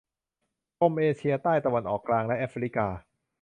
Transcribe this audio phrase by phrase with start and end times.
[0.79, 2.87] กรมเอเชียใต้ ตะวันออกกลาง และแอฟริกา